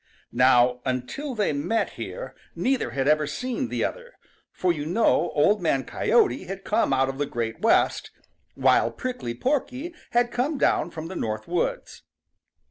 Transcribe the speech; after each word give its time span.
Now 0.33 0.81
until 0.83 1.35
they 1.35 1.53
met 1.53 1.91
here 1.91 2.33
neither 2.55 2.89
had 2.89 3.07
ever 3.07 3.27
seen 3.27 3.67
the 3.67 3.83
other, 3.83 4.17
for 4.51 4.73
you 4.73 4.83
know 4.83 5.29
Old 5.35 5.61
Man 5.61 5.83
Coyote 5.83 6.45
had 6.45 6.63
come 6.63 6.91
out 6.91 7.07
of 7.07 7.19
the 7.19 7.27
Great 7.27 7.61
West, 7.61 8.09
while 8.55 8.89
Prickly 8.89 9.35
Porky 9.35 9.93
had 10.09 10.31
come 10.31 10.57
down 10.57 10.89
from 10.89 11.07
the 11.07 11.15
North 11.15 11.47
Woods. 11.47 12.01